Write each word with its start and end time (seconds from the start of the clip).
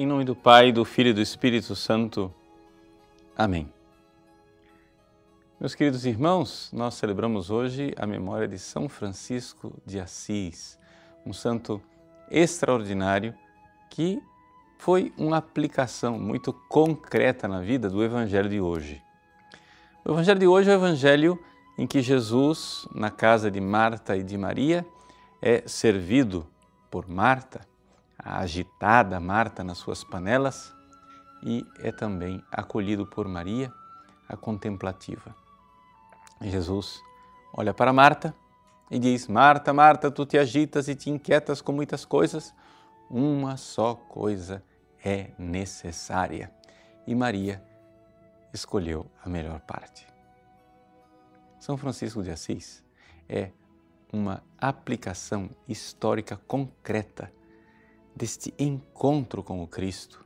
Em 0.00 0.06
nome 0.06 0.24
do 0.24 0.36
Pai, 0.36 0.70
do 0.70 0.84
Filho 0.84 1.08
e 1.08 1.12
do 1.12 1.20
Espírito 1.20 1.74
Santo. 1.74 2.32
Amém. 3.36 3.68
Meus 5.58 5.74
queridos 5.74 6.06
irmãos, 6.06 6.70
nós 6.72 6.94
celebramos 6.94 7.50
hoje 7.50 7.92
a 7.96 8.06
memória 8.06 8.46
de 8.46 8.60
São 8.60 8.88
Francisco 8.88 9.74
de 9.84 9.98
Assis, 9.98 10.78
um 11.26 11.32
santo 11.32 11.82
extraordinário 12.30 13.34
que 13.90 14.22
foi 14.78 15.12
uma 15.18 15.38
aplicação 15.38 16.16
muito 16.16 16.52
concreta 16.68 17.48
na 17.48 17.60
vida 17.60 17.90
do 17.90 18.04
Evangelho 18.04 18.48
de 18.48 18.60
hoje. 18.60 19.02
O 20.04 20.12
Evangelho 20.12 20.38
de 20.38 20.46
hoje 20.46 20.70
é 20.70 20.74
o 20.74 20.76
Evangelho 20.76 21.36
em 21.76 21.88
que 21.88 22.00
Jesus, 22.00 22.86
na 22.94 23.10
casa 23.10 23.50
de 23.50 23.60
Marta 23.60 24.16
e 24.16 24.22
de 24.22 24.38
Maria, 24.38 24.86
é 25.42 25.64
servido 25.66 26.46
por 26.88 27.08
Marta 27.08 27.67
a 28.18 28.40
agitada 28.40 29.20
Marta 29.20 29.62
nas 29.62 29.78
suas 29.78 30.02
panelas 30.02 30.74
e 31.42 31.64
é 31.78 31.92
também 31.92 32.42
acolhido 32.50 33.06
por 33.06 33.28
Maria, 33.28 33.72
a 34.28 34.36
contemplativa. 34.36 35.34
Jesus 36.40 37.00
olha 37.54 37.72
para 37.72 37.92
Marta 37.92 38.34
e 38.90 38.98
diz: 38.98 39.28
Marta, 39.28 39.72
Marta, 39.72 40.10
tu 40.10 40.26
te 40.26 40.38
agitas 40.38 40.88
e 40.88 40.94
te 40.94 41.10
inquietas 41.10 41.60
com 41.60 41.72
muitas 41.72 42.04
coisas. 42.04 42.54
Uma 43.10 43.56
só 43.56 43.94
coisa 43.94 44.62
é 45.02 45.30
necessária. 45.38 46.52
E 47.06 47.14
Maria 47.14 47.62
escolheu 48.52 49.06
a 49.24 49.28
melhor 49.28 49.60
parte. 49.60 50.06
São 51.58 51.76
Francisco 51.76 52.22
de 52.22 52.30
Assis 52.30 52.84
é 53.28 53.50
uma 54.12 54.42
aplicação 54.58 55.50
histórica 55.66 56.36
concreta 56.46 57.32
deste 58.14 58.52
encontro 58.58 59.42
com 59.42 59.62
o 59.62 59.66
Cristo, 59.66 60.24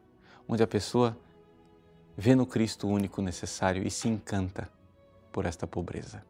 onde 0.48 0.62
a 0.62 0.66
pessoa 0.66 1.16
vê 2.16 2.34
no 2.34 2.46
Cristo 2.46 2.86
o 2.86 2.90
único 2.90 3.22
necessário 3.22 3.86
e 3.86 3.90
se 3.90 4.08
encanta 4.08 4.70
por 5.30 5.46
esta 5.46 5.66
pobreza. 5.66 6.24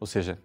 Ou 0.00 0.06
seja, 0.06 0.38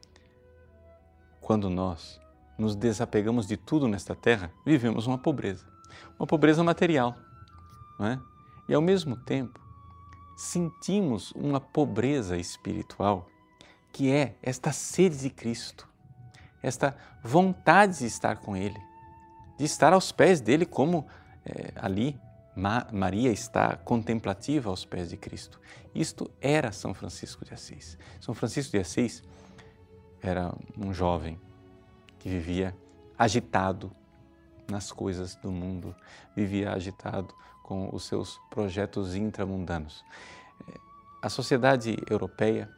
quando 1.41 1.69
nós 1.69 2.19
nos 2.57 2.75
desapegamos 2.75 3.47
de 3.47 3.57
tudo 3.57 3.87
nesta 3.87 4.13
terra, 4.13 4.51
vivemos 4.65 5.07
uma 5.07 5.17
pobreza, 5.17 5.65
uma 6.19 6.27
pobreza 6.27 6.63
material, 6.63 7.15
não 7.97 8.07
é? 8.07 8.19
E 8.67 8.73
ao 8.73 8.81
mesmo 8.81 9.15
tempo, 9.15 9.59
sentimos 10.37 11.31
uma 11.31 11.59
pobreza 11.59 12.37
espiritual, 12.37 13.27
que 13.91 14.11
é 14.11 14.35
esta 14.41 14.71
sede 14.71 15.17
de 15.17 15.29
Cristo, 15.29 15.87
esta 16.61 16.95
vontade 17.23 17.99
de 17.99 18.05
estar 18.05 18.37
com 18.37 18.55
Ele, 18.55 18.79
de 19.59 19.65
estar 19.65 19.91
aos 19.91 20.09
pés 20.11 20.39
dele, 20.39 20.65
como 20.65 21.05
é, 21.45 21.73
ali 21.75 22.17
Ma 22.55 22.87
Maria 22.91 23.29
está 23.29 23.75
contemplativa 23.75 24.69
aos 24.69 24.85
pés 24.85 25.09
de 25.09 25.17
Cristo. 25.17 25.59
Isto 25.93 26.31
era 26.39 26.71
São 26.71 26.93
Francisco 26.93 27.43
de 27.43 27.53
Assis. 27.53 27.97
São 28.21 28.33
Francisco 28.33 28.71
de 28.71 28.79
Assis 28.79 29.21
era 30.21 30.53
um 30.77 30.93
jovem 30.93 31.39
que 32.17 32.29
vivia 32.29 32.75
agitado 33.17 33.91
nas 34.69 34.91
coisas 34.91 35.35
do 35.35 35.51
mundo, 35.51 35.93
vivia 36.35 36.71
agitado 36.71 37.33
com 37.61 37.89
os 37.93 38.05
seus 38.05 38.39
projetos 38.49 39.13
intramundanos. 39.13 40.05
A 41.21 41.27
sociedade 41.27 41.97
europeia, 42.09 42.69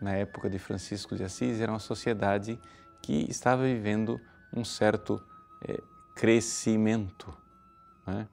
na 0.00 0.14
época 0.14 0.48
de 0.48 0.58
Francisco 0.58 1.16
de 1.16 1.24
Assis, 1.24 1.60
era 1.60 1.70
uma 1.70 1.78
sociedade 1.78 2.58
que 3.02 3.30
estava 3.30 3.64
vivendo 3.64 4.18
um 4.54 4.64
certo 4.64 5.22
é, 5.66 5.78
crescimento 6.14 7.36
né? 8.06 8.28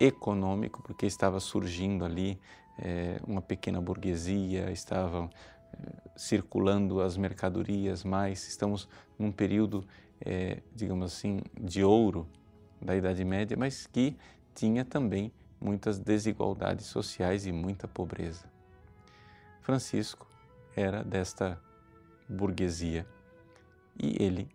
econômico, 0.00 0.82
porque 0.82 1.06
estava 1.06 1.40
surgindo 1.40 2.04
ali 2.04 2.40
é, 2.78 3.20
uma 3.26 3.42
pequena 3.42 3.80
burguesia, 3.80 4.70
estavam 4.70 5.30
é, 5.72 6.10
circulando 6.16 7.00
as 7.00 7.16
mercadorias 7.16 8.04
mais, 8.04 8.46
estamos 8.48 8.88
num 9.18 9.32
período, 9.32 9.86
é, 10.20 10.62
digamos 10.74 11.12
assim, 11.12 11.40
de 11.58 11.82
ouro 11.82 12.26
da 12.80 12.94
Idade 12.94 13.24
Média, 13.24 13.56
mas 13.56 13.86
que 13.86 14.16
tinha 14.54 14.84
também 14.84 15.32
muitas 15.60 15.98
desigualdades 15.98 16.86
sociais 16.86 17.46
e 17.46 17.52
muita 17.52 17.88
pobreza. 17.88 18.44
Francisco 19.62 20.26
era 20.76 21.02
desta 21.02 21.60
burguesia 22.28 23.06
e 23.98 24.22
ele, 24.22 24.48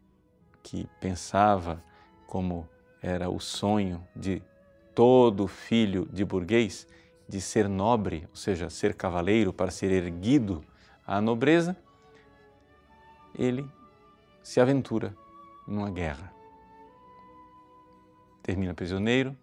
que 0.63 0.87
pensava 0.99 1.83
como 2.31 2.65
era 3.01 3.29
o 3.29 3.41
sonho 3.41 4.07
de 4.15 4.41
todo 4.95 5.49
filho 5.49 6.07
de 6.13 6.23
burguês, 6.23 6.87
de 7.27 7.41
ser 7.41 7.67
nobre, 7.67 8.25
ou 8.29 8.37
seja, 8.37 8.69
ser 8.69 8.93
cavaleiro 8.93 9.51
para 9.51 9.69
ser 9.69 9.91
erguido 9.91 10.63
à 11.05 11.19
nobreza, 11.19 11.75
ele 13.35 13.69
se 14.41 14.61
aventura 14.61 15.13
numa 15.67 15.91
guerra. 15.91 16.31
Termina 18.41 18.73
prisioneiro, 18.73 19.35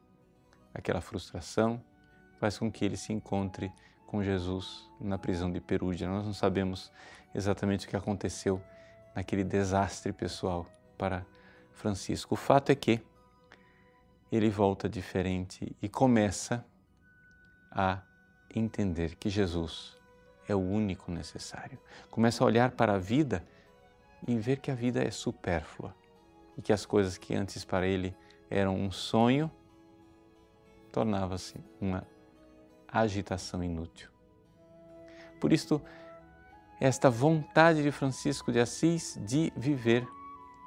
aquela 0.73 1.03
frustração 1.03 1.85
faz 2.41 2.57
com 2.57 2.73
que 2.73 2.87
ele 2.87 2.97
se 2.97 3.13
encontre 3.13 3.71
com 4.07 4.23
Jesus 4.25 4.91
na 4.99 5.19
prisão 5.19 5.53
de 5.53 5.61
Perúdia. 5.61 6.09
Nós 6.09 6.25
não 6.25 6.33
sabemos 6.33 6.91
exatamente 7.35 7.87
o 7.87 7.91
que 7.91 7.97
aconteceu 7.97 8.63
naquele 9.15 9.45
desastre 9.45 10.11
pessoal 10.11 10.67
para 10.97 11.27
Francisco. 11.79 12.35
O 12.35 12.37
fato 12.37 12.71
é 12.71 12.75
que 12.75 13.01
ele 14.31 14.51
volta 14.51 14.89
diferente 14.89 15.75
e 15.81 15.89
começa 15.89 16.65
a 17.71 18.03
entender 18.55 19.15
que 19.15 19.31
Jesus 19.31 19.97
é 20.49 20.55
o 20.55 20.59
único 20.59 21.11
necessário. 21.11 21.79
Começa 22.11 22.43
a 22.43 22.47
olhar 22.47 22.73
para 22.73 22.95
a 22.95 22.99
vida 22.99 23.45
e 24.27 24.37
ver 24.37 24.59
que 24.59 24.71
a 24.71 24.75
vida 24.75 25.03
é 25.03 25.11
supérflua 25.11 25.95
e 26.57 26.63
que 26.63 26.73
as 26.73 26.85
coisas 26.85 27.17
que 27.17 27.35
antes 27.35 27.65
para 27.65 27.87
ele 27.87 28.15
eram 28.51 28.75
um 28.75 28.91
sonho 28.91 29.51
tornava-se 30.91 31.61
uma 31.81 32.07
agitação 32.89 33.63
inútil. 33.63 34.11
Por 35.39 35.53
isto, 35.53 35.81
esta 36.81 37.09
vontade 37.09 37.83
de 37.83 37.93
Francisco 37.93 38.51
de 38.51 38.59
Assis 38.59 39.19
de 39.25 39.53
viver 39.57 40.07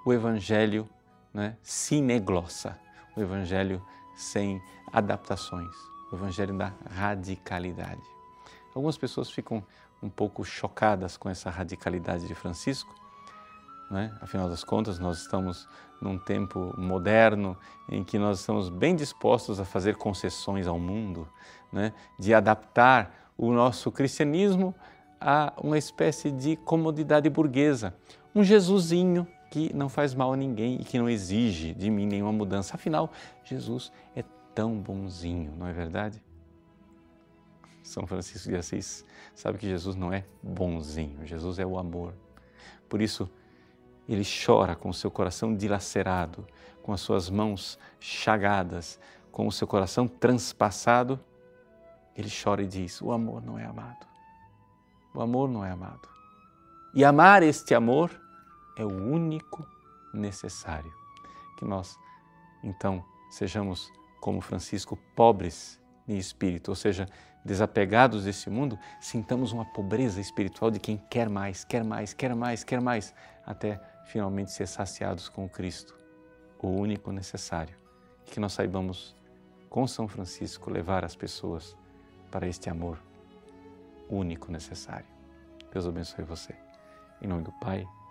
o 0.05 0.13
Evangelho 0.13 0.87
né, 1.33 1.57
sineglossa, 1.61 2.79
o 3.15 3.21
Evangelho 3.21 3.81
sem 4.15 4.61
adaptações, 4.91 5.75
o 6.11 6.15
Evangelho 6.15 6.57
da 6.57 6.73
radicalidade. 6.89 8.01
Algumas 8.73 8.97
pessoas 8.97 9.29
ficam 9.29 9.63
um 10.01 10.09
pouco 10.09 10.43
chocadas 10.43 11.17
com 11.17 11.29
essa 11.29 11.49
radicalidade 11.49 12.27
de 12.27 12.33
Francisco, 12.33 12.93
né? 13.89 14.11
afinal 14.21 14.49
das 14.49 14.63
contas, 14.63 14.97
nós 14.97 15.19
estamos 15.19 15.67
num 16.01 16.17
tempo 16.17 16.73
moderno 16.77 17.57
em 17.89 18.03
que 18.03 18.17
nós 18.17 18.39
estamos 18.39 18.69
bem 18.69 18.95
dispostos 18.95 19.59
a 19.59 19.65
fazer 19.65 19.97
concessões 19.97 20.65
ao 20.65 20.79
mundo, 20.79 21.27
né? 21.71 21.93
de 22.17 22.33
adaptar 22.33 23.13
o 23.37 23.51
nosso 23.51 23.91
cristianismo 23.91 24.73
a 25.19 25.53
uma 25.57 25.77
espécie 25.77 26.31
de 26.31 26.55
comodidade 26.55 27.29
burguesa, 27.29 27.93
um 28.33 28.43
Jesusinho 28.43 29.27
que 29.51 29.75
não 29.75 29.89
faz 29.89 30.13
mal 30.13 30.31
a 30.31 30.37
ninguém 30.37 30.79
e 30.79 30.85
que 30.85 30.97
não 30.97 31.09
exige 31.09 31.73
de 31.73 31.91
mim 31.91 32.07
nenhuma 32.07 32.31
mudança. 32.31 32.73
Afinal, 32.75 33.11
Jesus 33.43 33.91
é 34.15 34.23
tão 34.55 34.79
bonzinho, 34.79 35.53
não 35.57 35.67
é 35.67 35.73
verdade? 35.73 36.23
São 37.83 38.07
Francisco 38.07 38.49
de 38.49 38.55
Assis 38.55 39.05
sabe 39.35 39.57
que 39.57 39.67
Jesus 39.67 39.97
não 39.97 40.13
é 40.13 40.23
bonzinho, 40.41 41.27
Jesus 41.27 41.59
é 41.59 41.65
o 41.65 41.77
amor. 41.77 42.13
Por 42.87 43.01
isso, 43.01 43.29
ele 44.07 44.23
chora 44.23 44.73
com 44.73 44.87
o 44.87 44.93
seu 44.93 45.11
coração 45.11 45.53
dilacerado, 45.53 46.47
com 46.81 46.93
as 46.93 47.01
suas 47.01 47.29
mãos 47.29 47.77
chagadas, 47.99 48.97
com 49.33 49.47
o 49.47 49.51
seu 49.51 49.67
coração 49.67 50.07
transpassado. 50.07 51.19
Ele 52.15 52.29
chora 52.31 52.63
e 52.63 52.67
diz: 52.67 53.01
O 53.01 53.11
amor 53.11 53.43
não 53.43 53.59
é 53.59 53.65
amado. 53.65 54.07
O 55.13 55.21
amor 55.21 55.49
não 55.49 55.65
é 55.65 55.71
amado. 55.71 56.07
E 56.93 57.03
amar 57.03 57.43
este 57.43 57.73
amor 57.73 58.11
é 58.75 58.85
o 58.85 58.91
único 58.91 59.65
necessário. 60.13 60.93
Que 61.57 61.65
nós, 61.65 61.97
então, 62.63 63.03
sejamos, 63.29 63.91
como 64.19 64.41
Francisco, 64.41 64.97
pobres 65.15 65.79
em 66.07 66.17
espírito, 66.17 66.69
ou 66.69 66.75
seja, 66.75 67.07
desapegados 67.43 68.25
desse 68.25 68.49
mundo, 68.49 68.77
sintamos 68.99 69.51
uma 69.51 69.65
pobreza 69.65 70.19
espiritual 70.19 70.69
de 70.69 70.79
quem 70.79 70.97
quer 71.09 71.29
mais, 71.29 71.63
quer 71.63 71.83
mais, 71.83 72.13
quer 72.13 72.35
mais, 72.35 72.63
quer 72.63 72.81
mais, 72.81 73.13
até 73.45 73.81
finalmente 74.05 74.51
ser 74.51 74.67
saciados 74.67 75.29
com 75.29 75.47
Cristo, 75.47 75.95
o 76.59 76.67
único 76.67 77.11
necessário. 77.11 77.75
Que 78.25 78.39
nós 78.39 78.53
saibamos, 78.53 79.15
com 79.69 79.87
São 79.87 80.07
Francisco, 80.07 80.69
levar 80.69 81.03
as 81.03 81.15
pessoas 81.15 81.75
para 82.29 82.47
este 82.47 82.69
amor 82.69 82.97
único 84.09 84.51
necessário. 84.51 85.05
Deus 85.71 85.87
abençoe 85.87 86.23
você. 86.23 86.53
Em 87.21 87.27
nome 87.27 87.43
do 87.43 87.51
Pai, 87.53 87.87